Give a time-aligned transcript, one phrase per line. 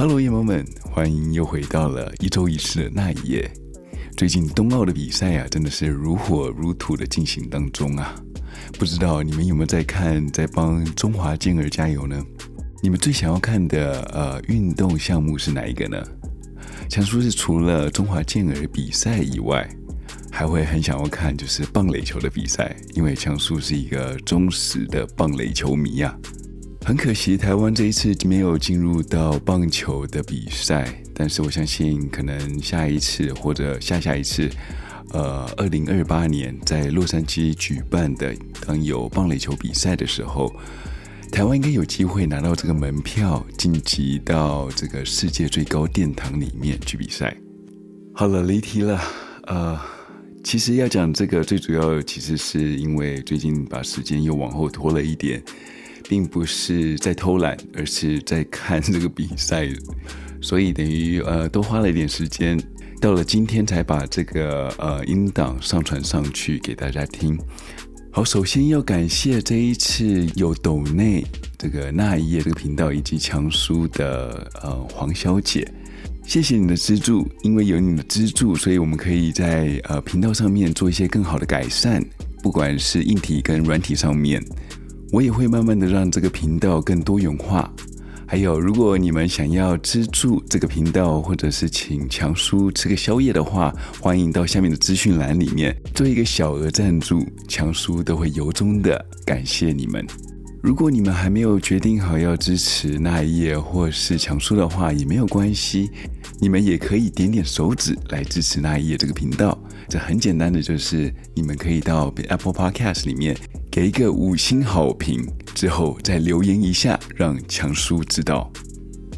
[0.00, 3.52] Hello，夜猫们，欢迎又回到了一周一次的那一夜。
[4.16, 8.14] 最近冬奥的比赛啊，真的是如火如荼的进行当中啊！
[8.78, 12.18] 不知道你们有没有在看，在帮中华健儿加油呢？
[12.82, 16.02] 你们最想要看的呃运动项目是哪一个呢？
[16.88, 19.68] 强叔是除了中华健儿比赛以外，
[20.30, 26.40] 还会很想要看就是棒垒球的比赛，因为强叔是一个忠实的棒垒球迷呀、啊。
[26.90, 30.92] 很可惜，台湾这一次没有进入到棒球的比赛。
[31.14, 34.50] 但是我相信，可能下一次或者下下一次，
[35.12, 38.34] 呃，二零二八年在洛杉矶举办的
[38.66, 40.52] 当有棒垒球比赛的时候，
[41.30, 47.36] 台湾应该有机会拿到这个门票，晋级到这个世界最高殿堂里面去比赛。
[48.12, 49.00] 好了，离题了。
[49.44, 49.78] 呃，
[50.42, 55.40] 其实要讲这个，最主要其实是因为最近把时间又往后拖了一点。
[56.10, 59.68] 并不是在偷懒，而是在看这个比赛，
[60.40, 62.60] 所以等于呃多花了一点时间，
[63.00, 67.38] 到了今天才把这个呃音档上传上去给大家听。
[68.10, 71.24] 好，首先要感谢这一次有抖内
[71.56, 75.64] 这个那一页这个频道以及强叔的呃黄小姐，
[76.26, 82.04] 谢谢你的资助，因为有你的资助，所以我们可以在呃频道上面做一些更好的改善，
[82.42, 84.42] 不管是硬体跟软体上面。
[85.12, 87.72] 我也会慢慢的让这个频道更多元化。
[88.26, 100.06] 还有，如果你们想要资助这个频道，或者是请强叔吃个宵夜的话，欢迎到下面的资讯栏里面做一个小额赞助，强叔都会由衷的感谢你们。
[100.62, 105.90] 如果你们还没有决定好要支持那一夜或是强叔的话，也没有关系，
[106.38, 109.58] 你们也可以点点手指来支持那一夜这个频道。
[109.88, 113.36] 这很简单的，就是你们可以到 Apple Podcast 里面。
[113.70, 118.50] 给一个五星好评之后，再留言一下，让强叔知道。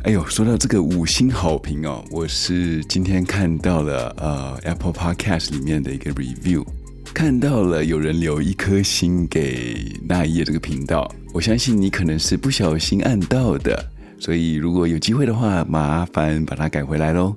[0.03, 6.67] 哎呦，说到这个五星好评哦，我是今天看到了呃 Apple Podcast 里面的一个 review，
[7.15, 13.83] 看到了有人留一颗星给那一夜这个频道，我相信你可能是不小心按到的，
[14.19, 17.35] 所以如果有机会的话，麻烦把它改回来喽。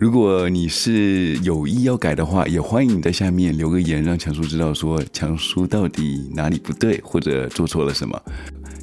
[0.00, 8.18] 如果你是有意要改的话，也欢迎你在下面留个言，让强叔知道说强叔到底哪里不对或者做错了什么。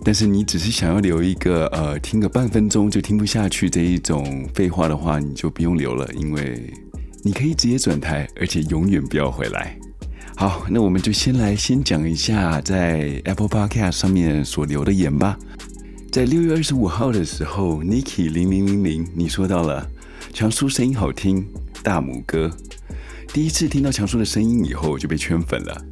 [0.04, 6.72] 但是你只是想要留一个呃听个半分钟就听不下去这一种废话的话，你就不用留了，因为
[7.24, 9.76] 你可以直接转台，而且永远不要回来。
[10.36, 15.36] 好，那我们就先来先讲一下在 Apple Podcast 上面所留的言吧。
[16.12, 19.90] 在六月二十五号的时候，Niki 零零零零，你说到了。
[20.34, 21.46] 强叔声音好听，
[21.82, 22.52] 大拇哥。
[23.34, 25.86] 第一次听到强叔的声音以后就被圈粉了。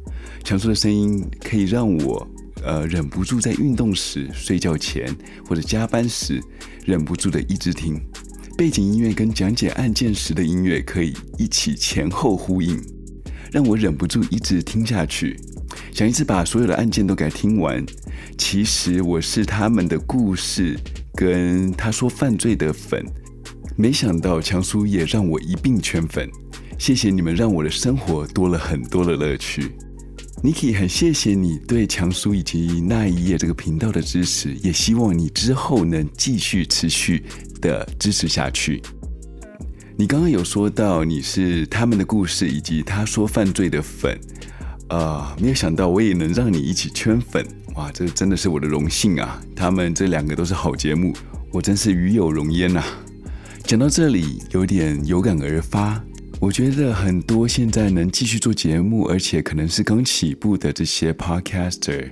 [0.44, 2.26] 强叔的声音可以让我
[2.62, 5.12] 呃忍不住在运动时、睡觉前
[5.48, 6.40] 或者加班时
[6.84, 8.00] 忍不住的一直听。
[8.56, 12.80] 背景音乐跟讲解案件时的音乐可以一起前后呼应，
[13.50, 15.36] 让我忍不住一直听下去，
[15.92, 17.84] 想一次把所有的案件都给听完。
[18.38, 20.78] 其实我是他们的故事
[21.14, 23.04] 跟他说犯罪的粉。
[23.78, 26.26] 没想到强叔也让我一并圈粉，
[26.78, 29.70] 谢谢你们让我的生活多了很多的乐趣。
[30.42, 37.22] Niki 很谢谢你对强叔以及那一夜这个频道的支持，也希望你之后能继续持续
[37.60, 38.80] 的支持下去。
[39.94, 44.18] 你刚刚有说到你是他们的故事以及他说犯罪的粉，
[44.88, 49.38] 啊、呃，没有想到我也能让你一起圈粉，哇，这真的是我的荣幸啊！
[49.54, 51.14] 他们这两个都是好节目，
[51.50, 52.86] 我真是与有荣焉呐、啊。
[53.66, 56.00] 讲到这里，有点有感而发。
[56.38, 62.08] 我觉得很多现在能继续做节目，而且可能是刚起步的这些 podcaster，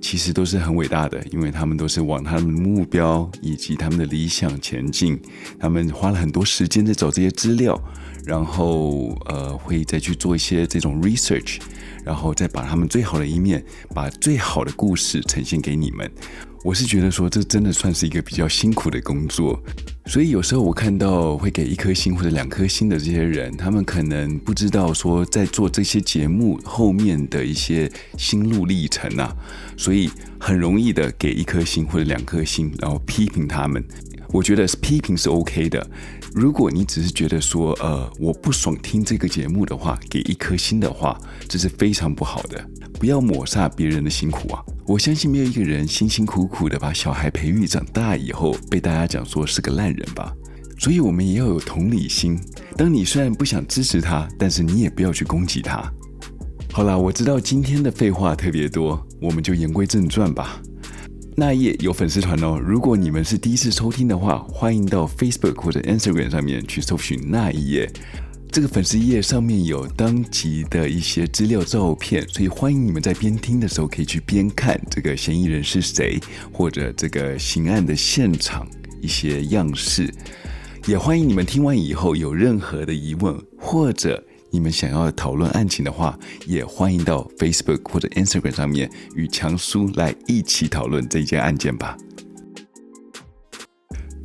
[0.00, 5.20] 其实都是很伟大的，因为他们都是往他们的目标以及他们的理想前进。
[5.58, 7.78] 他们花了很多时间在找这些资料，
[8.24, 11.58] 然后呃，会再去做一些这种 research，
[12.02, 13.62] 然后再把他们最好的一面，
[13.94, 16.10] 把最好的故事呈现给你们。
[16.64, 19.62] 我是觉得说，这真的算是一个比较辛苦的工作，
[20.06, 29.36] 所以有时候我看到会给一颗星或者两颗星的这些人，他们可能不知道说在做这些节目后面的一些心路历程啊，
[29.76, 30.10] 所以
[30.40, 33.84] 很容易的给一颗星或者两颗星，然后批评他们。
[34.28, 35.86] 我觉得批评是 OK 的。
[36.34, 41.16] 如果你只是觉得说，呃，我不爽听这个节目的话，给一颗星的话，
[41.48, 42.60] 这是非常不好的。
[42.98, 44.60] 不要抹杀别人的辛苦啊！
[44.84, 50.34] 我相信没有一个人辛辛苦苦的把小孩培育长大以后，被大家讲说是个烂人吧。
[50.76, 52.36] 所以，我们也要有同理心。
[52.76, 55.88] 当你虽然不想支持他，但是你也不要去攻击他。
[56.72, 60.60] 好啦，我知道今天的废话特别多，我们就言归正传吧。
[61.36, 62.60] 那一页有粉丝团哦。
[62.64, 67.90] 如果你们是第一次收听的话，欢迎到 Facebook 或者 Instagram 上面去搜寻那一页。
[68.52, 76.20] 这个粉丝页上面有当集的一些资料照片，所以欢迎你们在边听的时候可以去边看这个嫌疑人是谁，
[76.52, 78.64] 或者这个刑案的现场
[79.00, 80.08] 一些样式。
[80.86, 84.22] 也欢迎你们听完以后有任何的疑问，或者
[84.54, 86.16] 你们想要讨论案情的话，
[86.46, 91.96] 也欢迎到 Facebook 或者 Instagram 上面与强叔来一起讨论这件案件吧。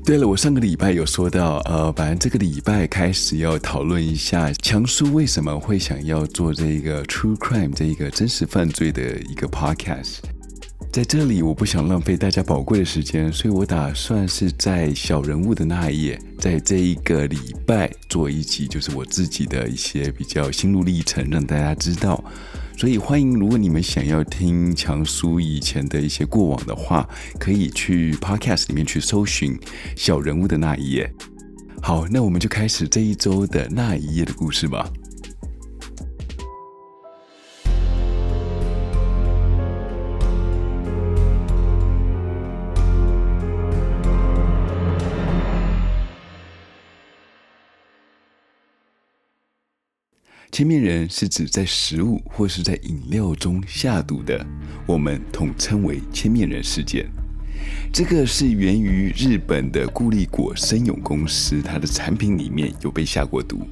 [0.06, 10.20] 对了，我上个礼拜有说到，呃，反正这个礼拜开始要讨论一下强叔为什么会想要做这个 True Crime 这一个真实犯罪的一个 Podcast。
[10.92, 22.22] 在这里，我不想浪费大家宝贵的时间，所以我打算是在小人物的那一页，在这一个礼拜做一集，就是我自己的一些比较心路历程，让大家知道。
[22.76, 27.08] 所以欢迎，如果你们想要听强叔以前的一些过往的话，
[27.40, 29.56] 可以去 Podcast 里面去搜寻
[29.96, 31.14] 小人物的那一页。
[31.84, 34.92] 好，那我们就开始这一周的那一页的故事吧。
[50.60, 54.46] 千面人是指在食物或是在饮料中下毒的，
[54.86, 57.10] 我们统称为千面人事件。
[57.94, 63.66] 这个是源于日本的固力果生永公司，它的产品里面有被下过毒，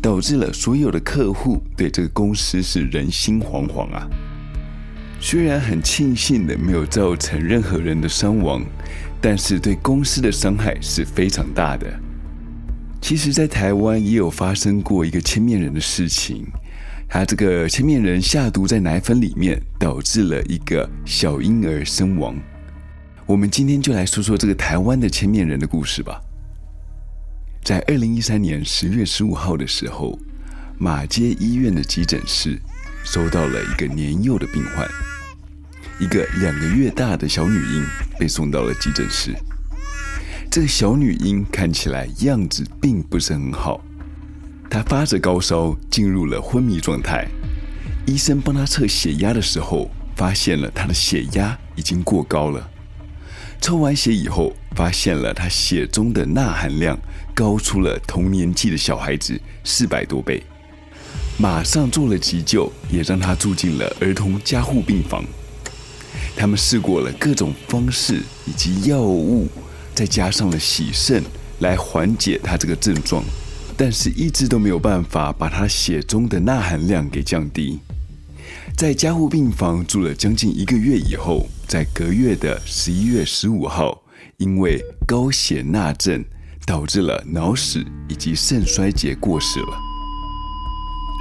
[0.00, 4.08] 导致了所有的客户对这个公司是人心惶惶啊。
[5.20, 8.64] 虽然很庆幸的没有造成任何人的伤亡，
[9.20, 12.00] 但是对公司的伤害是非常大的。
[13.00, 16.46] 其实，在台湾也有发生过一个千面人的事情，
[17.08, 22.36] 他这个千面人下毒在奶粉里面，导致了一个小婴儿身亡。
[23.24, 26.20] 我们今天就来说说这个台湾的千面人的故事吧。
[27.64, 30.18] 在二零一三年十月十五号的时候，
[30.78, 32.58] 马街医院的急诊室
[33.04, 34.86] 收到了一个年幼的病患，
[35.98, 37.84] 一个两个月大的小女婴
[38.18, 39.34] 被送到了急诊室。
[40.50, 43.82] 这个小女婴看起来样子并不是很好，
[44.70, 47.28] 她发着高烧，进入了昏迷状态。
[48.06, 52.66] 医生帮她测血压的时候，发现了她的血压已经过高了。
[53.60, 56.98] 抽完血以后，发现了她血中的钠含量
[57.34, 60.42] 高出了同年纪的小孩子四百多倍，
[61.36, 65.22] 马上做了急救，也让她住进了儿童加护病房。
[66.34, 69.46] 他们试过了各种方式以及药物。
[69.98, 71.24] 再加上了洗肾
[71.58, 73.20] 来缓解他这个症状，
[73.76, 77.80] 但是一直都没有办法把他血中的钠含量给降低。
[78.76, 84.00] 在加护病房住了将近一个月以后，在隔月的十一月十五号，
[84.36, 86.24] 因为高血钠症
[86.64, 89.80] 导致了脑死以及肾衰竭过世了，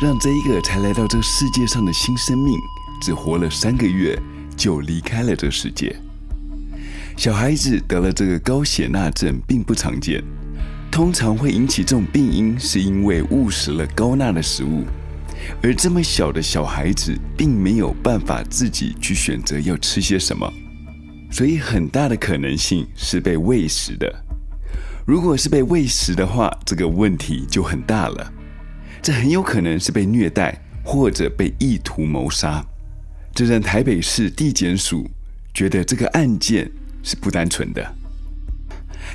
[0.04, 2.54] 让这一个才来到这世界上的新生命
[3.02, 4.16] 只活了三个月
[4.56, 6.00] 就离开了这世界。
[7.18, 10.24] 小孩子得了这个高血钠症并不常见，
[10.92, 14.84] 通常会引起这种病因是因为误食了高钠的食物，
[15.64, 20.48] 而这么小的小孩子并没有办法自己去选择要吃些什么，
[21.32, 24.24] 所以很大的可能性是被喂食的。
[25.04, 28.32] 如果是被喂食的话，这个问题就很大了，
[29.02, 30.56] 这很有可能是被虐待
[30.86, 32.64] 或者被意图谋杀，
[33.34, 35.10] 这让台北市地检署
[35.52, 36.70] 觉得这个案件。
[37.08, 37.96] 是不单纯的，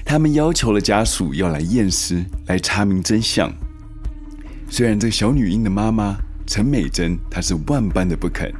[0.03, 3.53] 他们要求了家属要来验尸，来查明真相。
[4.71, 8.51] 虽然这个小女婴的妈妈陈美珍她是万般的不肯，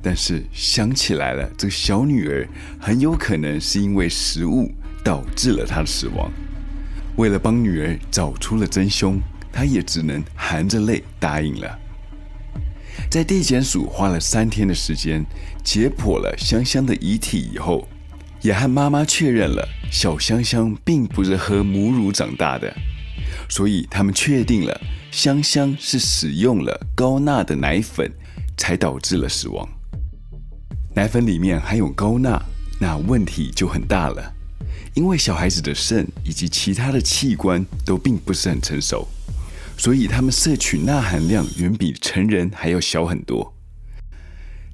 [0.00, 2.46] 但是想起来了，这个小女儿
[2.78, 4.70] 很有可能是因为食物
[5.02, 6.30] 导致了她的死亡。
[7.16, 11.76] 为了帮女儿找出了真凶，她也只能含着泪答应了。
[13.10, 15.26] 在地检署花了三天的时间
[15.64, 17.88] 解剖了香香的遗体以后。
[18.46, 22.72] 也和妈妈确认了，小香香并不是喝母乳长大的，
[23.48, 28.08] 所以他们确定了香香是使用了高钠的奶粉，
[28.56, 29.68] 才导致了死亡。
[30.94, 32.40] 奶粉里面含有高钠，
[32.78, 34.32] 那问题就很大了，
[34.94, 39.08] 因为小孩子的肾以及其他的器官都并不是很成熟，
[39.76, 43.52] 所以他们摄取钠含量远比成人还要小很多。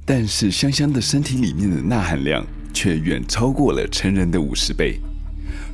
[0.04, 4.98] 但是香香的身体里面的钠含量，却远超过了成人的五十倍，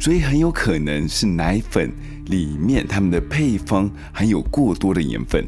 [0.00, 1.92] 所以很有可能是奶粉
[2.26, 5.46] 里面它们的配方含有过多的盐分。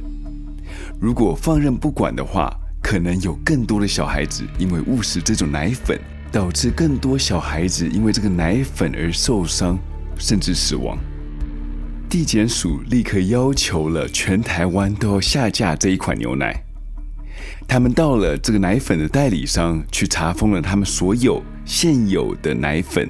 [1.00, 5.98] 如果放任不管的话，可能有更多的小孩子因为误食这种奶粉
[6.32, 9.78] 导致更多小孩子因为这个奶粉而受伤，
[10.18, 10.98] 甚至死亡。
[12.08, 16.64] 地检署立刻要求了全台湾都要下架这一款牛奶。
[17.68, 23.08] 他们到了这个奶粉的代理商去查封了他们所有现有的奶粉，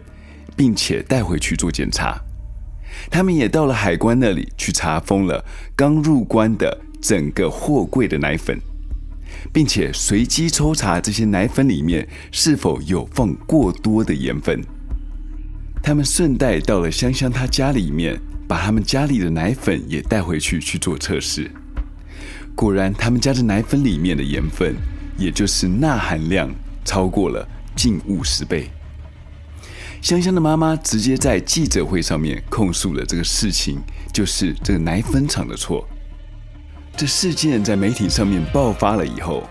[0.56, 2.20] 并且带回去做检查。
[3.10, 5.44] 他们也到了海关那里去查封了
[5.74, 8.60] 刚入关的整个货柜的奶粉，
[9.52, 14.60] 并且随机抽查这些奶粉里面是否有放过多的盐分。
[15.82, 21.50] 他们顺带到了香香她家里面，把他们家里的奶粉也带回去去做测试。
[22.60, 24.76] 果然，他们家的奶粉里面的盐分，
[25.16, 28.68] 也就是钠含量，超过了近五十倍。
[30.02, 33.80] 香香的妈妈直接在记者会上面控诉了这个事情，
[34.12, 35.88] 就是这个奶粉厂的错。
[36.94, 39.48] 这事件在媒体上面爆发了以后，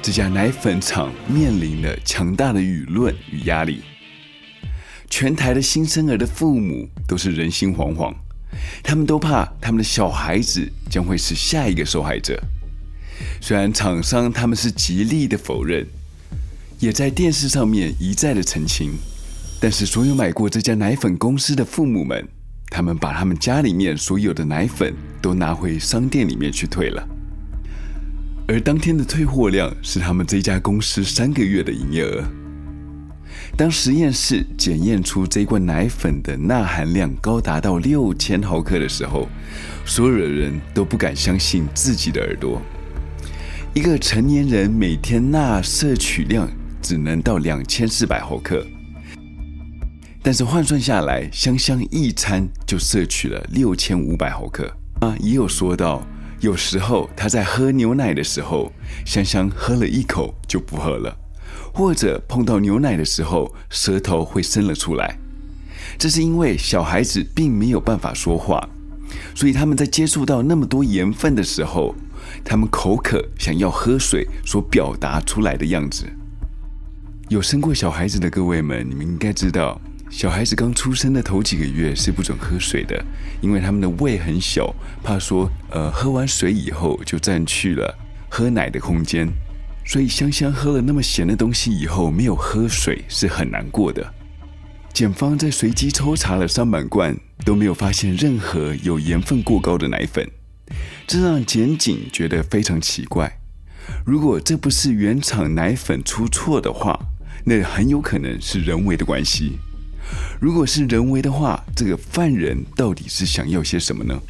[0.00, 3.82] 这家奶粉厂面临了强大的舆论与压力。
[5.10, 8.14] 全台的新生儿的父母都是人心惶惶。
[8.82, 12.40] 他们都怕他们的小孩子将会是下一个受害者。
[13.40, 15.86] 虽然厂商他们是极力的否认，
[16.78, 18.92] 也在电视上面一再的澄清，
[19.60, 22.26] 但是所有买过这家奶粉公司的父母们，
[22.70, 27.06] 他们把他们家里面所有的奶粉都拿回商店里面去退了。
[28.48, 32.24] 而当天的退货量是他们这家公司三个月的营业额。
[33.56, 39.26] 当实验室检验出这罐奶粉的钠含量高达到六千毫克的时候，
[39.86, 42.60] 所有的人都不敢相信自己的耳朵。
[43.72, 46.46] 一个成年人每天钠摄取量
[46.82, 48.62] 只能到两千四百毫克，
[50.22, 54.70] 但是换算下来，香香一餐就摄取了六千五百毫克。
[55.00, 56.06] 啊，也有说到，
[56.40, 58.70] 有时候他在喝牛奶的时候，
[59.06, 61.16] 香香喝了一口就不喝了。
[61.76, 65.18] 或者碰到牛奶的时候，舌头会伸了出来，
[65.98, 68.66] 这是因为小孩子并没有办法说话，
[69.34, 71.94] 所以他们在接触到那么多盐分的时候，
[72.42, 76.06] 他们口渴想要喝水所表达出来的样子。
[77.28, 79.78] 有生过小孩子的各位们，你们应该知道，
[80.08, 83.04] 小孩子刚出生的头几个月是不准喝水的，
[83.42, 87.98] 因为他们的胃很小，怕说呃喝完水以后就占据了
[88.30, 89.28] 喝奶的空间。
[89.86, 94.14] 所以香香喝了那么咸的东西以后，没有喝水是很难过的。
[94.92, 100.28] 检方在随机抽查了三百罐，都没有发现任何有盐分过高的奶粉，
[101.06, 103.38] 这让检警觉得非常奇怪。
[104.04, 106.98] 如果这不是原厂奶粉出错的话，
[107.44, 109.58] 那很有可能是人为的关系。
[110.40, 114.20] 如果是人为的话，这个犯人到底是想要些什么呢？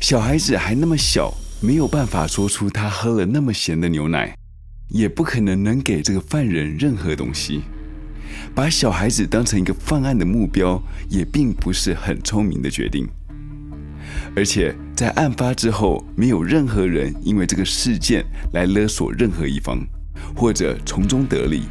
[0.00, 4.34] 小孩子还那么小，没有办法说出他喝了那么咸的牛奶。
[4.90, 7.62] 也不可能能给这个犯人任何东西，
[8.54, 13.08] 把小孩子当成一个犯案的目标，也并不是很聪明的决定。
[14.36, 19.78] 而且在案发之后，没有任何人因为这个事件来勒索任何一方，
[20.36, 21.62] 或者从中得利。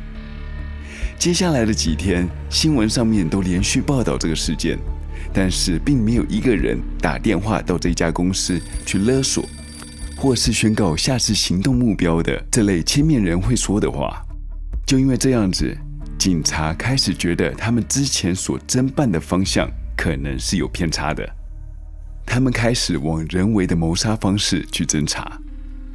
[1.18, 4.80] 接下来的几天，新闻上面都连续报道这个事件，
[5.34, 9.46] 但是并没有一个人打电话到这家公司去勒索。
[10.20, 14.22] 或是宣告下次行动目标的这类千面人会说的话，
[14.86, 15.74] 就因为这样子，
[16.18, 21.26] 警察开始觉得他们之前所侦办的方向可能是有偏差的。
[22.26, 25.40] 他们开始往人为的谋杀方式去侦查，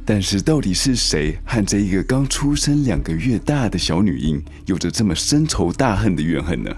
[0.03, 6.71] 但是到底是谁和这一个刚出生两个月大的小女婴有着这么深仇大恨的怨恨呢？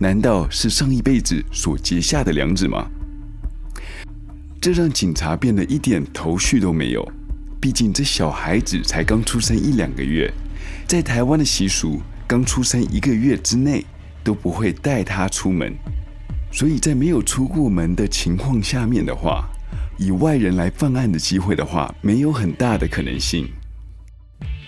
[0.00, 2.90] 难道是上一辈子所结下的梁子吗？
[4.60, 7.06] 这让警察变得一点头绪都没有。
[7.60, 10.32] 毕竟这小孩子才刚出生一两个月，
[10.86, 13.84] 在台湾的习俗，刚出生一个月之内
[14.24, 15.72] 都不会带他出门。
[16.50, 19.48] 所以在没有出过门的情况下面的话，
[19.96, 23.48] 以外人来犯案的机会的话，没有很大的可能性。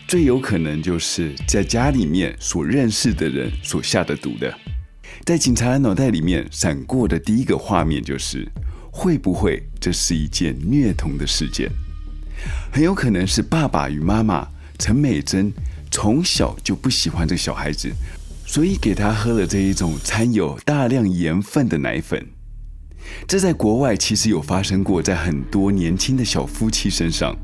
[0.06, 4.52] 最有可能就是在家里面所认识的人所下的毒的。
[5.24, 8.46] 在警察的脑袋里面闪过的第一个画面就是。
[8.90, 11.70] 会不会这是一件虐童的事件？
[12.72, 15.52] 很有可能是爸爸与妈妈陈美珍
[15.90, 17.90] 从小就不喜欢这个小孩子，
[18.46, 22.26] 所以给他喝了这一种掺有大量盐分的奶粉。
[23.26, 27.36] 这在国外其实有发生过，在很多年轻的小夫妻身上，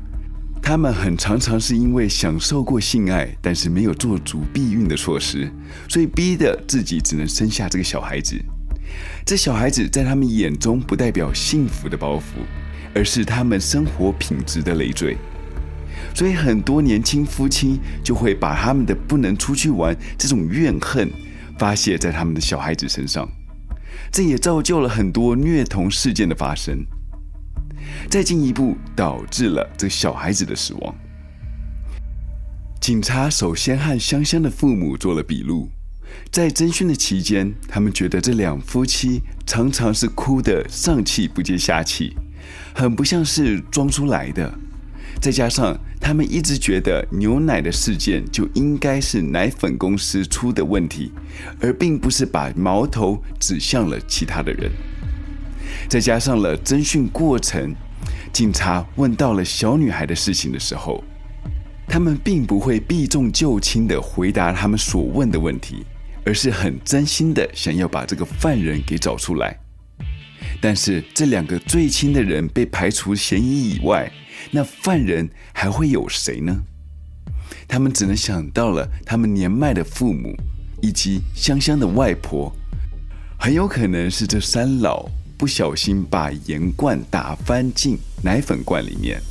[0.61, 5.51] 他们很常常是因为享受过性爱，但是没有做足避孕的措施，
[5.89, 8.35] 所以逼得自己只能生下这个小孩子。
[9.25, 12.21] 这小孩子在他们眼中不代表幸福的包袱，
[12.93, 15.17] 而是他们生活品质的累赘。
[16.13, 21.11] 所以很多年轻夫妻就会把他们的不能出去玩这种怨恨
[21.57, 23.27] 发泄在他们的小孩子身上，
[24.11, 26.85] 这也造就了很多虐童事件的发生。
[28.09, 30.95] 再进一步，导致了这小孩子的死亡。
[32.79, 35.69] 警察首先和香香的父母做了笔录，
[36.31, 42.15] 在侦讯的期间，他们觉得这两夫妻常常是哭得上气不接下气，
[42.73, 44.53] 很不像是装出来的。
[45.19, 51.11] 再加上他们一直觉得牛奶的事件就应该是奶粉公司出的问题，
[51.59, 54.71] 而并不是把矛头指向了其他的人。
[55.89, 57.73] 再加上了侦讯过程，
[58.31, 61.03] 警察问到了小女孩的事情的时候，
[61.87, 65.83] 他们并不会避重就轻地回答他们所问的问题，
[66.27, 69.57] 而是很真心的想要把这个犯人给找出来。
[70.59, 74.11] 但是这两个最亲的人被排除嫌疑以外，
[74.51, 76.53] 那犯人还会有谁呢？
[77.65, 80.35] 他们只能想到了他们年迈的父母
[80.81, 82.53] 以及香香的外婆，
[83.39, 85.09] 很有可能是这三老。
[85.37, 89.21] 不小心把盐罐打翻进奶粉罐里面，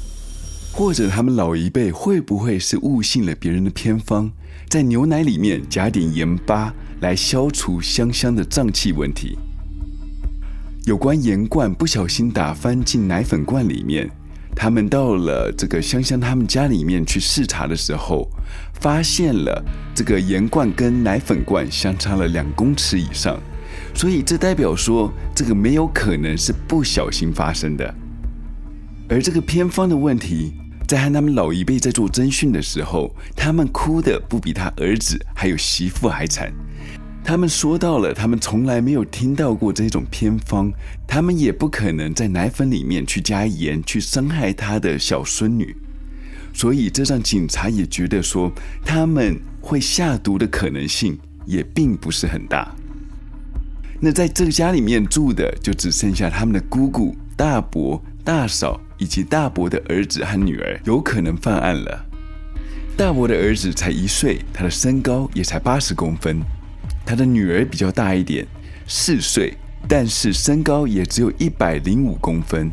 [0.76, 4.30] 或者他们老一辈会不会是误信了别人的偏方，
[4.68, 9.38] 在牛奶里面加点盐巴来消除香香的胀气问题？
[10.84, 14.06] 有关盐罐不小心打翻进奶粉罐里面，
[14.54, 18.28] 他们到了这个香香他们家里面去视察的时候，
[18.74, 19.64] 发现了
[19.94, 23.40] 这个盐罐跟奶粉罐相差了两公尺以上。
[23.94, 27.94] 所以这代表说，这个没有可能是不小心发生的。
[29.08, 30.52] 而这个偏方的问题，
[30.86, 36.52] 在和他们老一辈在做侦讯的时候，他们哭得不比他儿子还有媳妇还惨。
[37.24, 40.72] 他们说到了，他们从来没有听到过这种偏方，
[41.08, 45.76] 他们也不可能在奶粉里面去加盐，去伤害他的小孙女。
[46.54, 48.52] 所以这让警察也觉得说，
[48.84, 52.72] 他们会下毒的可能性也并不是很大。
[54.00, 62.04] 那在这个家里面住的就只剩下他们的姑姑、大伯、大嫂以及大伯的儿子和女儿有可能犯案了。
[62.96, 66.40] 大伯的儿子才一岁，他的身高也才八十公分；
[67.04, 68.46] 他的女儿比较大一点，
[68.86, 69.54] 四岁，
[69.86, 72.70] 但是身高也只有一百零五公分。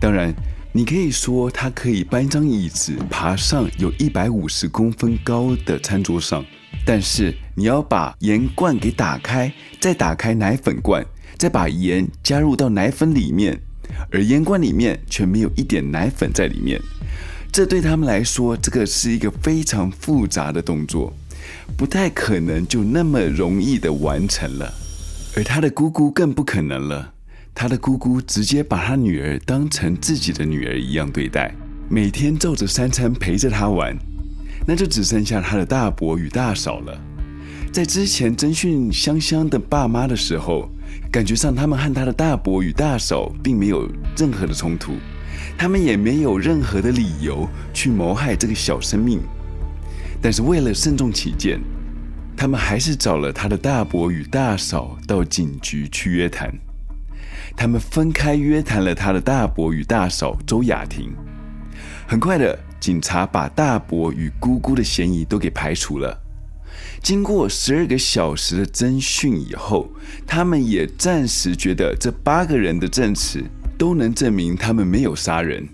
[0.00, 0.34] 当然，
[0.72, 6.44] 你可以说他可以搬张椅子爬上有一百五十公分高的餐桌上。
[6.84, 9.50] 但是你要把盐罐给打开，
[9.80, 11.02] 再打开奶粉罐，
[11.38, 13.58] 再把盐加入到奶粉里面，
[14.10, 16.80] 而烟罐里面却没有一点奶粉在里面，
[17.52, 21.12] 这对他们来说，这个是一个非常复杂的动作，
[21.76, 24.72] 不太可能就那么容易的完成了。
[25.36, 27.12] 而他的姑姑更不可能了，
[27.54, 31.54] 他的姑姑直接把他女儿当成自己的女儿一样对待，
[31.88, 33.96] 每天照着三餐陪着她玩。
[34.66, 36.98] 那就只剩下他的大伯与大嫂了。
[37.70, 40.70] 在之前征讯香香的爸妈的时候，
[41.14, 44.96] 感觉上他们和他的大伯与大嫂并没有任何的冲突，
[45.56, 49.20] 他们也没有任何的理由去谋害这个小生命。
[50.20, 51.60] 但是为了慎重起见，
[52.36, 56.52] 他们还是找了他的大伯与大嫂到警局去约谈。
[57.56, 61.14] 他们分开约谈了他的大伯与大嫂周雅婷。
[62.08, 62.58] 很快的。
[62.80, 66.14] 警察把大伯与姑姑的嫌疑都给排除了。
[67.04, 69.92] 经过十二个小时的侦讯以后，
[70.26, 73.44] 他们也暂时觉得这八个人的证词
[73.76, 75.68] 都能证明他们没有杀人，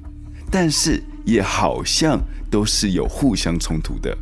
[0.50, 4.18] 但是也好像都是有互相冲突的，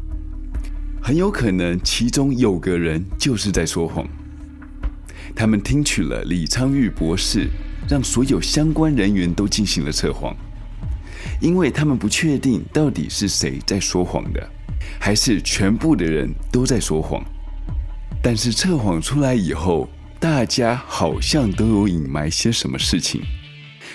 [1.00, 4.06] 很有可能其中有个人就是在说谎。
[5.34, 7.48] 他们听取了李昌钰博士，
[7.88, 10.36] 让所有相关人员都进行了测谎。
[11.40, 14.46] 因为他们不确定到底是谁在说谎的，
[15.00, 17.22] 还是全部的人都在说谎。
[18.22, 23.22] 但是测谎出来以后，大家好像都有隐瞒些什么事情。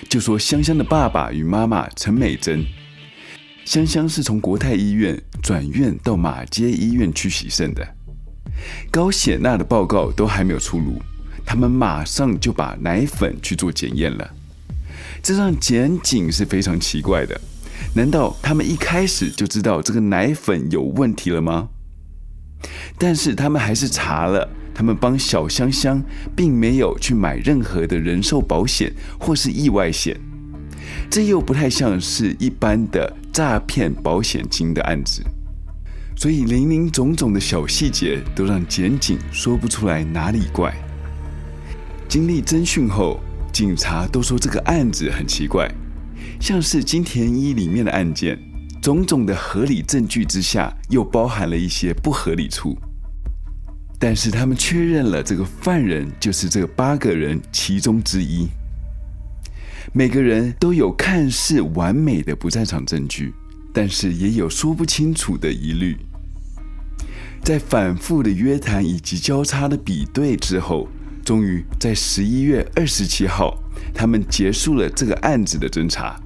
[0.09, 2.65] 就说香香的爸爸与妈妈陈美珍，
[3.65, 7.87] 香香是从国泰医院转院到马街医院去洗肾的，
[8.91, 11.01] 高血钠的报告都还没有出炉，
[11.45, 14.29] 他们马上就把奶粉去做检验了。
[15.21, 17.39] 这让检警是非常奇怪的，
[17.95, 21.69] 难道他们一开始就知道这个奶粉有问题了吗？
[22.97, 26.01] 但是他们还是查了，他们帮小香香
[26.35, 30.19] 并没有去买任何的人寿保险或是意外险，
[31.07, 35.21] 这又不太像是一般的诈骗保险金的案子，
[36.15, 40.73] 所以林林总总的小细节都让检警说不出来哪里怪。
[42.09, 43.19] 经历侦讯后。
[43.53, 45.71] 警察都说这个案子很奇怪，
[46.43, 48.37] 像是金田一里面的案件，
[48.81, 52.77] 种种的合理证据之下，又包含了一些不合理处。
[53.97, 58.49] 但是他们确认了这个犯人就是这八个人其中之一。
[59.93, 63.33] 每个人都有看似完美的不在场证据，
[63.73, 65.95] 但是也有说不清楚的疑虑。
[67.41, 70.89] 在反复的约谈以及交叉的比对之后，
[71.23, 73.57] 终于在十一月二十七号，
[73.93, 76.19] 他们结束了这个案子的侦查。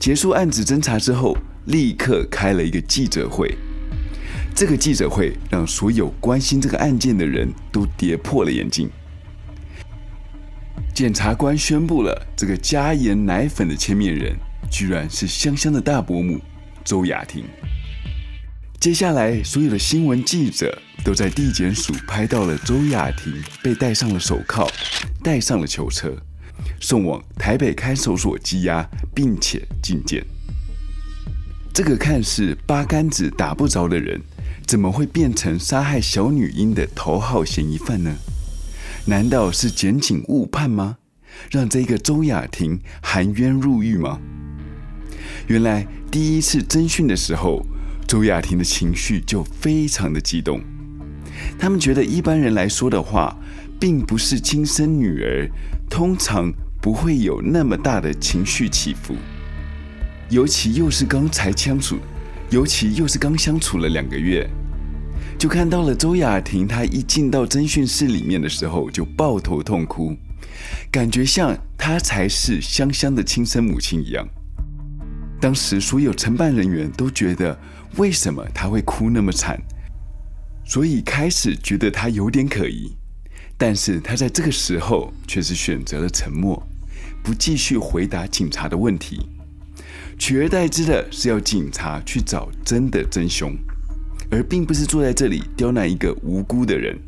[0.00, 1.36] 结束案子侦查之后，
[1.66, 3.54] 立刻开了一个记者会。
[4.54, 8.88] 这个记者会让所有关心这个案件的人都跌破了眼镜。
[10.94, 14.34] 检察官宣布了，这个加盐奶粉的千面人
[14.70, 16.40] 居然是香香的大伯母
[16.82, 17.44] 周雅婷。
[18.80, 24.66] 接下来，所有的新闻记者都在地检署拍到了周雅婷被戴上了手铐，
[25.22, 26.16] 戴上了囚车，
[26.80, 30.24] 送往台北看守所羁押，并且禁见。
[31.72, 34.20] 这个看似八竿子打不着的人。
[34.66, 38.14] 怎么会变成杀害小女婴的头号嫌疑犯呢？
[39.06, 40.98] 难道是检警误判吗？
[41.50, 44.20] 让这个周雅婷含冤入狱吗？
[45.48, 47.66] 原来第一次侦讯的时候，
[48.06, 50.60] 周雅婷的情绪就非常的激动。
[51.58, 53.36] 他们觉得一般人来说的话，
[53.80, 55.50] 并不是亲生女儿，
[55.90, 56.50] 通常
[56.80, 59.16] 不会有那么大的情绪起伏，
[60.30, 61.98] 尤其又是刚才相处，
[62.48, 64.48] 尤其又是刚相处了两个月。
[65.36, 70.16] 就看到了周雅婷，她一进到侦讯室里面的时候就抱头痛哭，
[70.92, 74.26] 感觉像她才是香香的亲生母亲一样。
[75.40, 77.58] 当时所有承办人员都觉得，
[77.96, 79.60] 为什么她会哭那么惨？
[80.64, 82.94] 所以开始觉得她有点可疑。
[83.60, 86.66] 但是他在这个时候却是选择了沉默，
[87.22, 89.28] 不继续回答警察的问题，
[90.18, 93.54] 取而代之的是要警察去找真的真凶。
[94.30, 96.98] 而并不是坐在这里刁难一个无辜的人。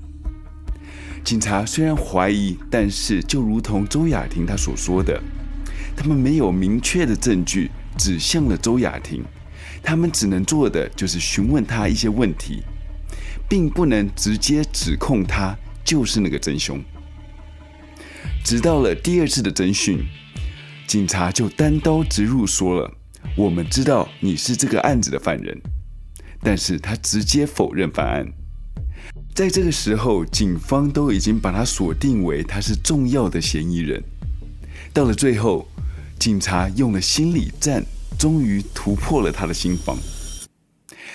[1.25, 5.23] 警察虽然怀疑，但是就如同周雅婷她所说的，
[5.97, 9.23] 他们没有明确的证据指向了周雅婷，
[9.83, 12.63] 他们只能做的就是询问她一些问题，
[13.49, 16.83] 并不能直接指控她就是那个真凶。
[18.45, 19.99] 直到了第二次的侦讯，
[20.87, 22.93] 警察就单刀直入说了
[23.37, 25.61] ：“我们知道你是这个案子的犯人。”
[26.45, 28.27] 但是他直接否认犯案，
[29.33, 34.03] 在这个时候，警方都已经把他锁定为他是重要的嫌疑人。
[34.93, 35.69] 到了最后，
[36.19, 37.85] 警察用了心理战，
[38.19, 39.97] 终于突破了他的心防。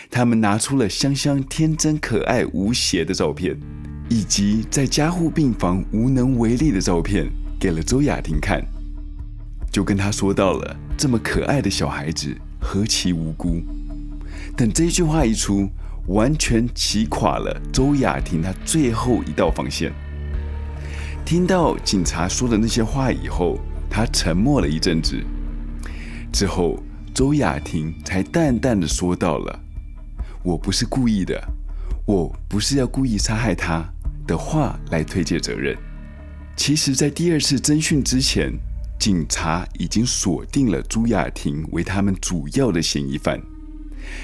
[0.10, 3.60] 他们拿出了香香天真可爱无邪的照片，
[4.10, 7.28] 以及在加护病房无能为力的照片，
[7.60, 8.64] 给了周雅婷看，
[9.72, 13.62] 就跟她说到了：这么可爱的小孩子何其无辜。
[14.56, 15.70] 等这句话一出，
[16.08, 19.92] 完全击垮了周雅婷她最后一道防线。
[21.26, 25.22] 听到警察说的那些话以后，她沉默了一阵子。
[26.32, 26.82] 之后，
[27.14, 29.60] 周雅婷才淡淡的说到了
[30.44, 31.42] ：“我不是故意的，
[32.06, 33.86] 我不是要故意杀害他
[34.28, 35.76] 的话来推卸责任。”
[36.56, 38.52] 其实，在第二次侦讯之前，
[39.00, 43.40] 警察已经锁定了朱雅婷为他们主要的嫌疑犯。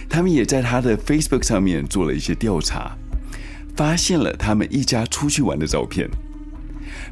[0.09, 2.97] 他们也在他的 Facebook 上面做了一些调查，
[3.75, 6.09] 发现了他们一家出去玩的照片。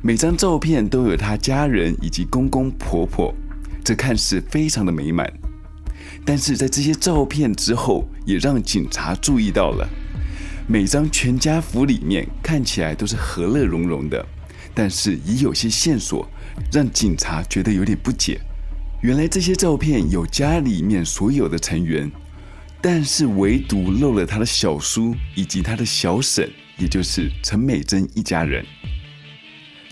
[0.01, 3.33] 每张照片都有他家人以及公公婆婆，
[3.83, 5.31] 这看似非常的美满。
[6.25, 9.87] 但是在这些照片之后，也让警察注意到了，
[10.67, 14.25] 每张全家福里面看起来都是和乐融融的，
[14.73, 16.27] 但是也有些线索
[16.71, 18.39] 让警察觉得有点不解。
[19.01, 22.11] 原来这些照片有家里面所有的成员。
[22.83, 28.65] 但是唯独漏了他的小叔以及他的小婶，也就是陈美珍一家人。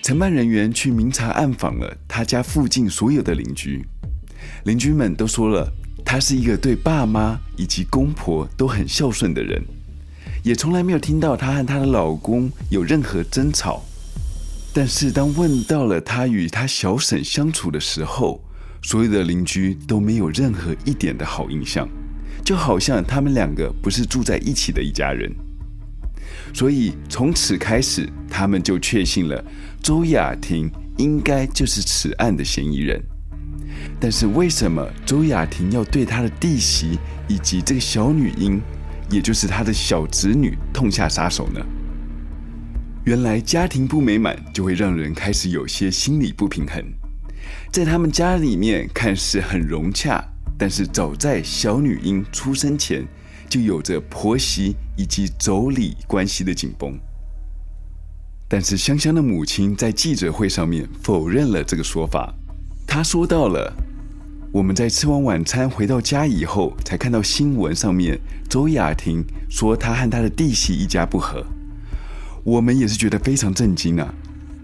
[0.01, 3.85] 承办人员去明察暗访了他家附近所有的邻居，
[4.63, 5.71] 邻居们都说了，
[6.03, 9.63] 他是一个对爸妈以及公婆都很孝顺的人，
[10.43, 13.81] 也从来没有听到她和她的老公有任何争吵。
[14.73, 18.41] 但是当问到了她与她小婶相处的时候，
[18.81, 21.87] 所有的邻居都没有任何一点的好印象。
[22.41, 25.29] 就好像他们两个不是住在一起的一家人，
[26.53, 29.43] 所以从此开始，他们就确信了
[29.83, 32.99] 周雅婷应该就是此案的嫌疑人。
[33.99, 36.97] 但是为什么周雅婷要对她的弟媳
[37.27, 38.59] 以及这个小女婴，
[39.09, 41.59] 也就是他的小侄女痛下杀手呢？
[43.05, 46.83] 原来家庭不美满就会让人开始有些心理不平衡。
[47.71, 50.23] 在他们家里面看似很融洽。
[50.61, 53.07] 但是早在小女婴出生前，
[53.47, 56.99] 就有着婆媳以及妯娌关系的紧绷。
[58.45, 62.33] 但是香香的母亲在记者会上面否认了这个说法。
[62.85, 63.73] 她说到了，
[64.51, 71.45] 我们在吃完晚餐回到家以后，才看到新闻上面周雅婷说她和她的弟媳一家不和。
[72.43, 74.11] 我们也是觉得非常震惊啊！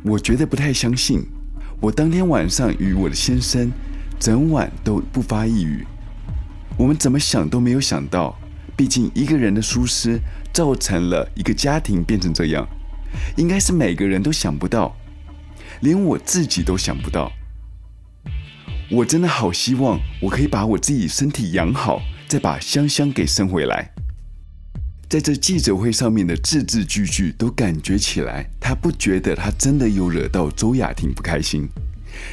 [0.02, 1.24] 我觉得不太相信。
[1.80, 3.71] 我当天晚上与我的先生
[4.19, 5.86] 整晚都不发一语。
[6.78, 8.36] 我们怎么想都没有想到，
[8.76, 10.19] 毕竟一个人的疏失
[10.52, 12.67] 造成了一个家庭变成这样，
[13.36, 14.95] 应该是每个人都想不到，
[15.82, 17.32] 连我自己都想不到。
[18.91, 23.91] 我真的好希望我可以把我自己身体养好，再把香香给生回来。
[25.10, 31.67] 在这记者会上面的字字句句都感觉起来，他不觉得他真的有惹到周雅婷不开心，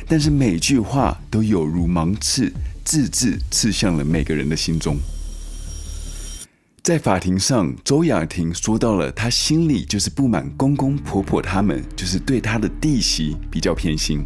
[0.06, 2.52] 但是每句话都有如芒刺，
[2.84, 4.98] 字字刺向了每个人的心中。
[6.82, 14.24] 在法庭上，周雅婷说到了她心里就是不满公公婆婆他们就是对她的弟媳比较偏心，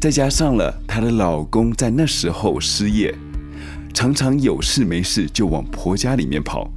[0.00, 3.14] 再加上了她的老公在那时候失业，
[3.92, 6.70] 常常有事没事就往婆家里面跑。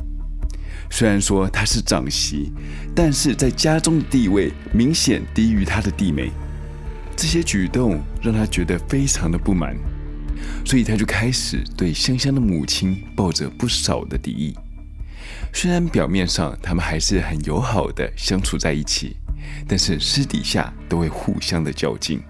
[0.90, 2.52] 虽然说她是长媳，
[2.94, 6.32] 但是在家中的地位明显低于她的弟妹，
[7.16, 9.76] 这些举动让她觉得非常的不满，
[10.66, 14.54] 所以她就开始对香香的母亲抱着不少的敌意。
[15.54, 19.16] 虽然表面上他们还是很友好的相处在一起，
[19.68, 22.22] 但是私底下都会互相的较劲。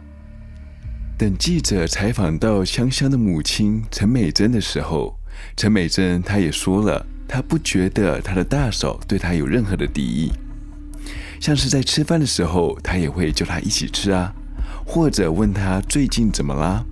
[1.21, 5.19] 等记者采访到香香的母亲陈美珍的时候，
[5.55, 7.05] 陈美珍她也说了。
[7.27, 10.31] 她不觉得她的大嫂对她有任何的敌意，
[11.39, 14.33] 像是在吃饭的时候，她也会叫她一起吃啊，
[14.83, 16.83] 或者问她最近怎么啦。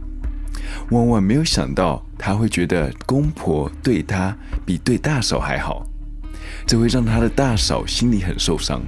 [0.92, 5.88] 万万没有想到她会觉得公婆对她比对大嫂还好，
[6.68, 8.84] 这会让她的大嫂心里很受伤。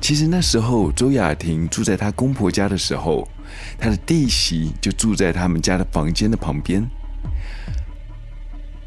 [0.00, 3.28] 其实那时候周雅婷住在她公婆家的时候，
[3.78, 6.86] 他的弟媳就住在他们家的房间的旁边。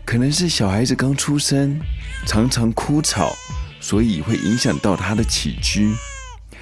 [0.05, 1.79] 可能是小孩子刚出生，
[2.25, 3.31] 常常哭吵，
[3.79, 5.93] 所以会影响到他的起居。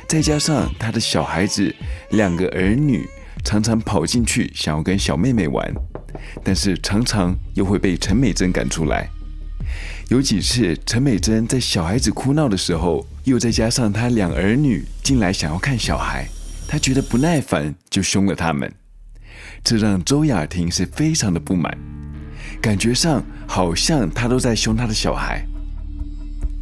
[0.07, 1.73] 再加上他的小孩子
[2.11, 3.05] 两个儿女
[3.43, 5.73] 常常跑进去想要跟小妹妹玩，
[6.43, 9.09] 但是常常又会被陈美珍赶出来。
[10.09, 16.27] 有几次陈美珍在小孩子哭闹的时候，又再加上他两儿女进来想要看小孩，
[16.67, 18.71] 他觉得不耐烦，就凶了他们。
[19.63, 21.75] 这让周雅婷是非常的不满。
[22.61, 25.43] 感觉上好像他都在凶他的小孩。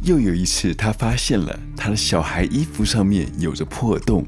[0.02, 4.24] 又有一次，他发现了他的小孩衣服上面有着破洞，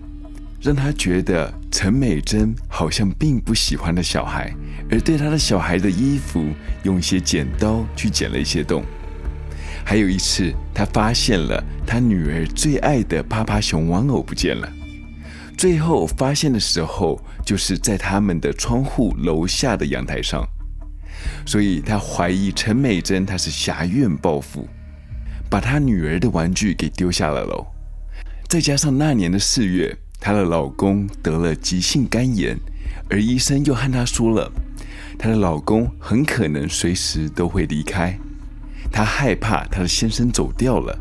[0.61, 4.53] 让他觉得陈美珍好像并不喜欢的小孩，
[4.91, 6.45] 而对他的小孩的衣服
[6.83, 8.83] 用一些剪刀去剪了一些洞。
[9.85, 14.69] 还有一次，他发现了他女儿最爱的趴趴熊玩偶不见了。
[15.59, 20.47] 最后发现的时候，就是在他们的窗户楼下的阳台上。
[21.44, 24.68] 所以他怀疑陈美珍，她是挟怨报复，
[25.51, 27.66] 把她女儿的玩具给丢下了楼。
[28.49, 32.57] 再加上那年的四月，她的老公得了急性肝炎，
[33.11, 34.53] 而医生又和她说了，
[35.18, 38.16] 她的老公很可能随时都会离开。
[38.92, 40.97] 她害怕她的先生走掉了，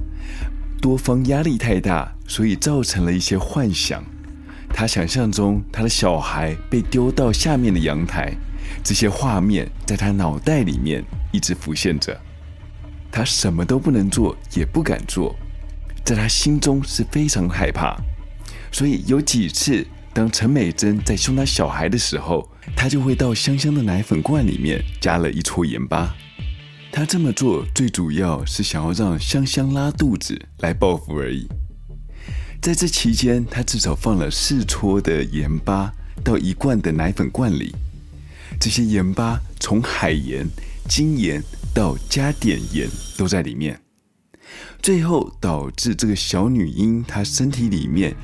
[0.82, 4.04] 多方压力太大，所以造成了一些幻想。
[4.70, 8.34] 他想象中他的小孩被丢到下面的阳台。
[8.84, 12.20] 这些画面在他脑袋里面一直浮现着，
[13.12, 15.36] 他什么都不能做，也不敢做，
[16.04, 17.98] 在他心中是非常害怕。
[18.72, 26.14] 所以有几次，当陈美珍在凶他小孩的时候，他就会到香香的奶粉罐里面加了一撮盐巴。
[26.92, 31.48] 他这么做最主要是想要让香香拉肚子来报复而已。
[32.62, 35.92] 在这期间，他至少放了四撮的盐巴
[36.24, 37.74] 到一罐的奶粉罐里。
[38.60, 40.46] 这些盐巴从海盐、
[40.90, 41.42] 精盐
[41.74, 43.80] 到加碘盐都在里面，
[44.82, 48.16] 最后导致这个小女婴她身体里面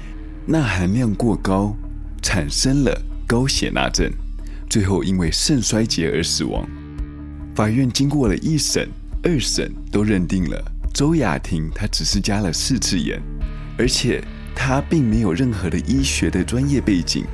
[0.46, 1.76] 钠含量过高，
[2.22, 4.12] 产生了高血钠症，
[4.69, 6.67] 最后因为肾衰竭而死亡。
[7.56, 8.89] 法院经过了一审、
[9.22, 10.60] 二审，都认定了
[10.93, 13.22] 周雅婷她只是加了四次盐，
[13.84, 14.24] 而且
[14.56, 17.26] 他并没有任何的医学的专业背景。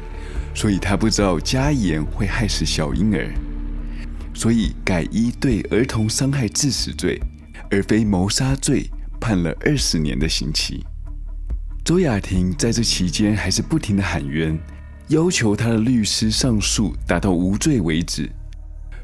[0.56, 3.32] 所以他不知道加盐会害死小婴儿，
[4.34, 7.22] 所以改依对儿童伤害致死罪，
[7.70, 8.90] 而非谋杀罪，
[9.22, 10.84] 判了二十年的刑期。
[11.86, 14.60] 周雅婷在这期间还是不停的喊冤，
[15.10, 18.28] 要求他的律师上诉达到无罪为止。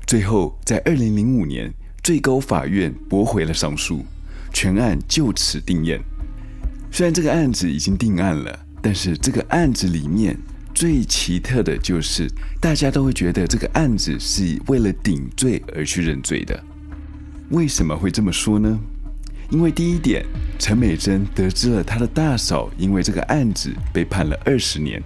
[0.08, 1.72] 最后在二零零五年，
[2.04, 4.04] 最高法院驳回了上诉，
[4.52, 6.02] 全案就此定谳。
[6.96, 10.34] 虽然这个案子已经定案了，但是这个案子里面
[10.74, 12.26] 最奇特的就是，
[12.62, 16.58] 大家都会觉得这个案子是为了顶罪而去认罪的。
[17.50, 18.80] 为什么会这么说呢？
[19.50, 20.26] 因为第一点，
[20.58, 25.04] 陈美珍得知了她的大嫂因为这个案子被判了二十年，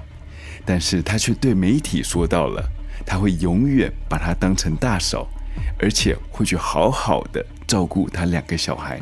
[0.63, 2.63] 但是她却对媒体说到了，
[3.03, 5.27] 她会永远把她当成大嫂，
[5.79, 8.99] 而且会去好好的照顾她两个小孩。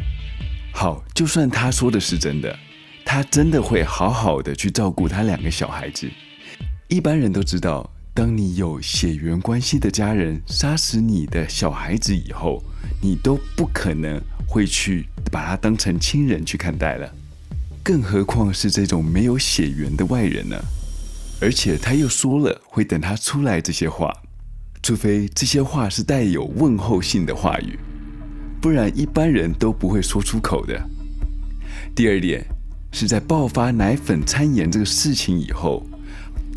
[0.71, 2.57] 好，就算她说的是真的，
[3.09, 6.11] 他真的会好好的去照顾他两个小孩子。
[6.89, 12.61] 一般人都知道，当你有血缘关系的家人杀死你的小孩子以后，
[13.01, 17.09] 你都不可能会去把他当成亲人去看待了，
[17.81, 20.61] 更何况是这种没有血缘的外人呢？
[21.39, 24.13] 而且他又说了会等他出来这些话，
[24.83, 27.79] 除非这些话是带有问候性的话语，
[28.59, 30.77] 不然一般人都不会说出口的。
[31.95, 32.45] 第二点
[32.99, 35.85] 是在爆发奶粉掺盐这个事情以后，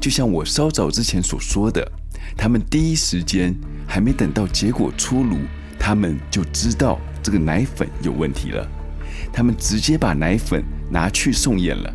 [0.00, 1.86] 就像我稍早之前所说的，
[2.34, 3.54] 他们第一时间
[3.86, 5.36] 还没等到结果出炉。
[5.78, 8.66] 他们就知道这个奶粉有问题了，
[9.30, 11.94] 他们直接把奶粉拿去送验了，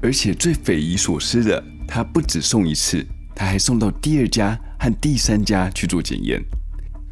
[0.00, 6.40] 而且最匪夷所思的，他不止送一次，他还送到第二家和第三家去做检验，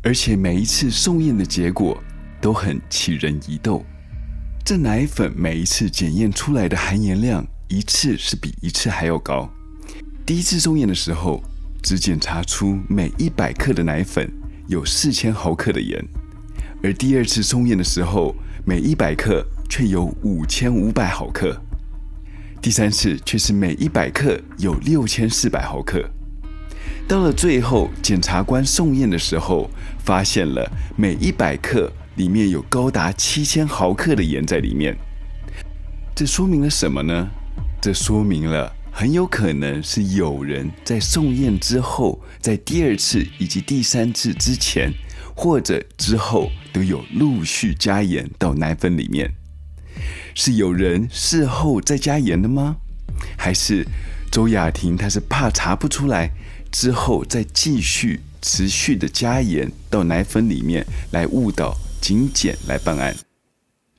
[0.05, 2.01] 而且每一次送验的结果
[2.41, 3.85] 都很起人疑窦。
[4.65, 9.51] 这奶粉每一次检验出来的含盐量，一次是比一次还要高。
[10.25, 11.43] 第一次送验的时候，
[11.83, 14.31] 只检查出每一百克的奶粉，
[14.69, 16.01] 有四千毫克的盐，
[16.85, 21.61] 而第二次送验的时候，每一百克却有五千五百毫克，
[22.63, 26.09] 第三次却是每一百克有六千四百毫克。
[27.09, 29.69] 到了最后，检察官送验的时候，
[29.99, 34.95] 发现了每一百克里面有高达七千毫克的盐在里面。
[36.15, 37.27] 这说明了什么呢？
[37.81, 38.71] 这说明了。
[38.93, 44.93] 很有可能是有人在送验之后，在第二次以及第三次之前
[45.35, 49.33] 或者之后都有陆续加盐到奶粉里面，
[50.35, 52.77] 是有人事后再加盐的吗？
[53.39, 53.87] 还是
[54.31, 56.31] 周雅婷她是怕查不出来，
[56.71, 63.15] 之后再继续持续的加盐到奶粉里面来误导警检来办案？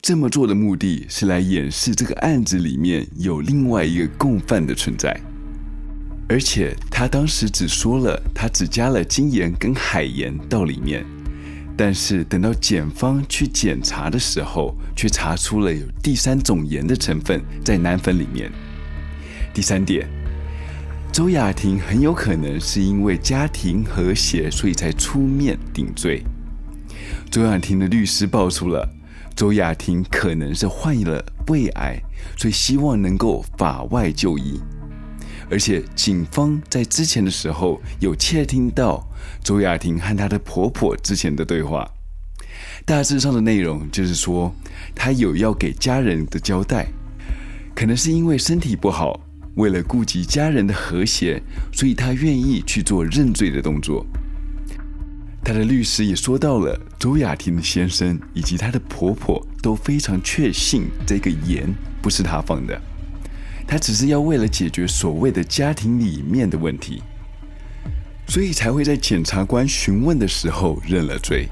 [0.01, 5.15] 这么做的目的是来掩饰这个案子里面有另外一个共犯的存在，
[6.27, 11.05] 而且他当时只说了他只加了精盐跟海盐到里面，
[11.77, 18.51] 但是等到检方去检查的时候，却查出了有第三种盐的成分在奶粉里面。
[19.53, 20.09] 第三点，
[21.11, 26.23] 周雅婷很有可能是因为家庭和谐，所以才出面顶罪。
[27.29, 28.87] 周雅婷的律师爆出了。
[29.33, 31.97] 周雅婷可能是患了胃癌，
[32.37, 34.59] 所以希望能够法外就医。
[35.49, 39.05] 而且警方在之前的时候有窃听到
[39.41, 41.89] 周雅婷和她的婆婆之前的对话，
[42.85, 44.53] 大致上的内容就是说，
[44.93, 46.87] 她有要给家人的交代，
[47.73, 49.19] 可能是因为身体不好，
[49.55, 54.05] 为了顾及家人的和谐，所以她愿意去做认罪的动作。
[55.43, 61.67] 他的律师也说到了，周雅婷的先生以及她的婆婆都非常确信这个盐
[61.99, 62.79] 不是她放的，
[63.67, 67.01] 她只是要为了解决所谓的家庭里面的问题，
[68.27, 71.49] 所以才会在检察官询问的时候认了罪。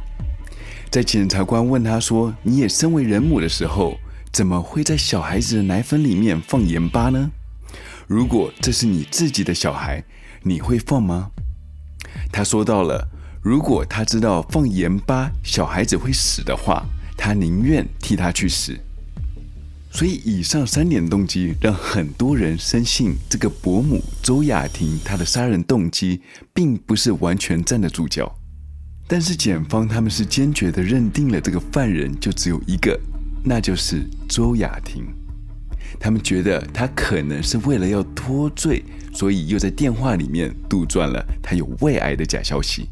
[0.91, 3.97] 在检察官问他说：“你也身为人母的时候，
[4.31, 7.31] 怎么会在小孩子的奶粉里面放盐巴呢？
[8.07, 10.03] 如果这是你自己的小孩，
[10.43, 11.31] 你会放吗？”
[12.31, 13.09] 他说到了。
[13.41, 18.77] 如果他知道放盐巴小孩子会死的话，他宁愿替他去死。
[19.91, 26.21] 所以以上三点动机让很多人深信这个伯母周雅婷她的杀人动机
[26.53, 28.31] 并不是完全站得住脚。
[29.07, 32.99] 但是检方他们是坚决的认定了这个犯人就只有一个，
[33.43, 35.07] 那就是周雅婷。
[35.99, 42.87] 他们觉得他可能是为了要脱罪，所以又在电话里面杜撰了他有胃癌的假消息。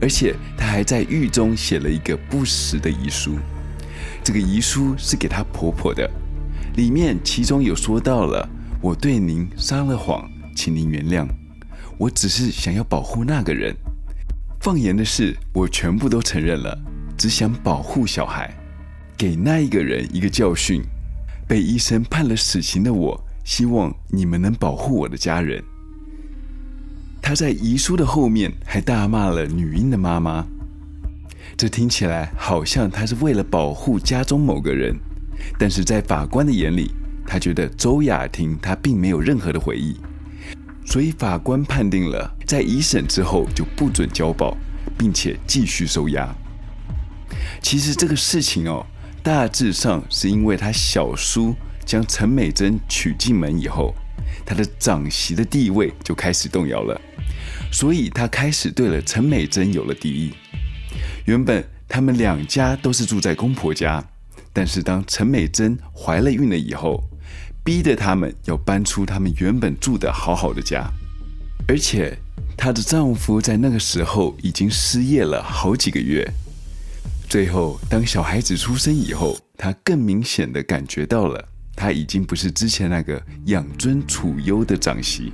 [0.00, 3.36] 而且他还在狱中写了一个不实的遗书，
[4.22, 6.08] 这个遗书是给他婆婆的，
[6.76, 8.48] 里面其中有说到了
[8.80, 11.26] ：“我对您撒了谎，请您原谅，
[11.98, 13.74] 我只是想要保护那个人，
[14.60, 16.78] 放盐的事我全部都承认了，
[17.16, 18.54] 只想保护小孩，
[19.16, 20.82] 给那一个人一个教训。
[21.48, 25.64] 被医生判了死刑的我，希望你们能保护我的家人。”
[27.20, 30.46] 他在遗书的后面还大骂了女婴的妈妈。
[31.56, 34.96] 这听起来好像他是为了保护家中某个人，
[35.58, 36.92] 但是在法官的眼里，
[37.26, 39.96] 他觉得周雅婷她并没有任何的悔意，
[40.86, 44.56] 所以法官判定了在一审之后就不准交保，
[44.96, 46.32] 并且继续收押。
[47.60, 48.86] 其实这个事情哦，
[49.22, 51.54] 大致上是因为他小叔
[51.84, 53.92] 将陈美珍娶进门以后，
[54.46, 57.00] 他的长媳的地位就开始动摇了，
[57.70, 60.32] 所以他开始对了陈美珍有了敌意。
[61.26, 64.02] 原本他们两家都是住在公婆家，
[64.52, 67.02] 但是当陈美珍怀了孕了以后，
[67.64, 70.90] 逼得他们要搬出他们原本住的好好的家，
[71.68, 72.18] 而且
[72.56, 76.26] 她的丈夫在那个时候已经失业了好几个月。
[77.28, 81.46] 最后，当小孩子出生以后，她更明显的感觉到了，
[81.76, 85.32] 她已经不是之前那个养尊处优的长媳。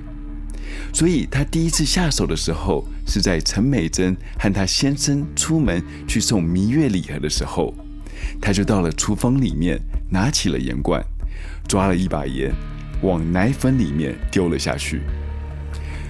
[0.93, 7.75] 所以，她第一次下手的时候，是在陈美珍和她先生出门去送蜜月礼盒的时候，
[8.41, 11.05] 她就到了厨房里面，拿起了盐罐，
[11.69, 12.53] 抓了一把盐，
[13.03, 15.03] 往奶粉里面丢了下去。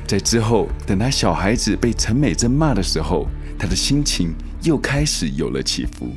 [0.07, 3.27] 在之后，等她小孩子被陈美珍骂的时候，
[3.59, 6.09] 她的心情又开始有了起伏。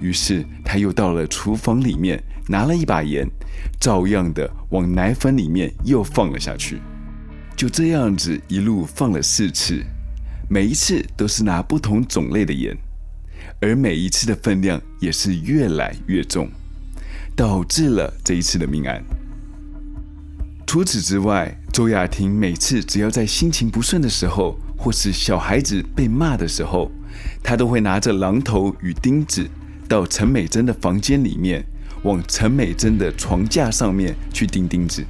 [0.00, 3.26] 于是，她又到了厨房里面，拿了一把盐，
[3.80, 6.80] 照样的往奶粉里面又放了下去。
[7.56, 9.82] 就这样子一路放了四次，
[10.48, 12.76] 每一次都是拿不同种类的盐，
[13.60, 16.48] 而每一次的分量也是越来越重，
[17.36, 19.02] 导致了这一次的命案。
[20.66, 26.90] 除此之外，周雅婷每次只要在心情不顺的时候，或是小孩子被骂的时候，
[27.42, 29.48] 她都会拿着榔头与钉子
[29.88, 31.64] 到陈美珍的房间里面，
[32.02, 35.04] 往陈美珍的床架上面去钉钉子。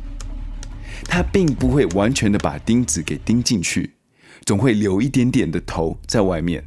[1.07, 3.94] 他并不会完全的把钉子给钉进去，
[4.44, 6.64] 总会留一点点的头在外面。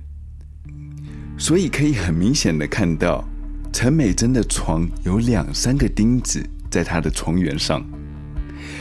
[1.37, 3.23] 所以可以很明显的看到，
[3.71, 7.85] 陈美珍的床有两三个钉子在她的床缘上。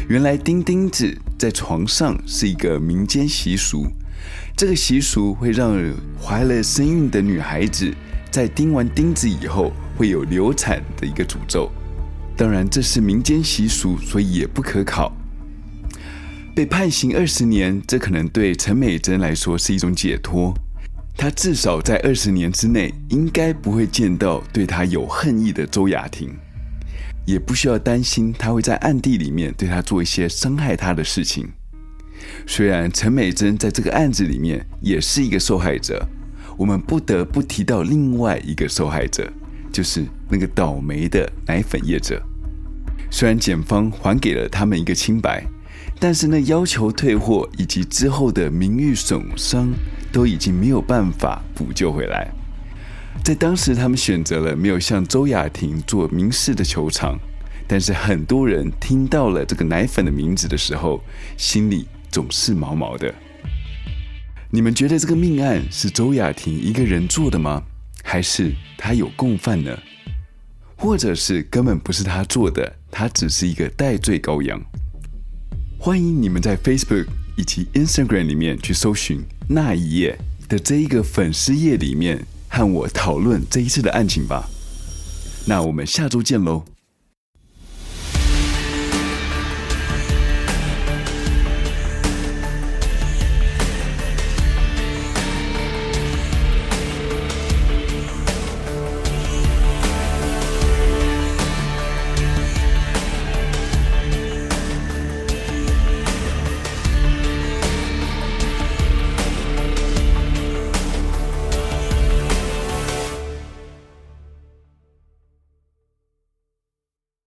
[0.09, 3.87] 原来钉钉子在床上是一个民间习俗，
[4.57, 5.77] 这个习俗会让
[6.23, 7.93] 怀了身孕的女孩子
[8.31, 11.71] 在钉完钉子以后会有流产的一个诅咒。
[12.37, 15.13] 当然这是民间习俗，所以也不可考。
[16.57, 20.55] 被判刑二十年，这可能对陈美珍来说是一种解脱。
[21.15, 26.35] 她至少在二十年之内，应该不会见到对她有恨意的周雅婷，
[27.27, 31.47] 也不需要担心她会在暗地里面对她做一些伤害她的事情。
[32.47, 36.09] 虽然陈美珍在这个案子里面也是一个受害者，
[36.57, 39.31] 我们不得不提到另外一个受害者，
[39.71, 42.19] 就是那个倒霉的奶粉业者。
[43.11, 45.47] 虽然检方还给了他们一个清白。
[45.99, 49.73] 但是呢要求退货以及之后的名誉损伤
[50.13, 52.31] 都已经没有办法补救回来。
[53.25, 57.19] 在当时，他们选择了没有向周雅婷做民事的求偿。
[57.69, 61.03] 但是很多人听到了这个奶粉的名字的时候，
[61.37, 63.13] 心里总是毛毛的。
[64.51, 67.65] 你们觉得这个命案是周雅婷一个人做的吗？
[68.05, 69.77] 还是她有共犯呢？
[70.77, 74.63] 或者是根本不是她做的，她只是一个代罪羔羊？
[75.79, 77.07] 欢迎你们在 Facebook
[77.37, 80.19] 以及 Instagram 里面去搜寻那一夜
[80.49, 84.49] 的这一个粉丝页里面和我讨论这一次的案情吧。
[85.47, 86.76] 那我们下周见喽。